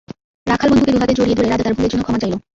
[0.47, 2.33] রাখাল বন্ধুকে দুহাতে জড়িয়ে ধরে রাজা তার ভুলের জন্য ক্ষমা চাইল।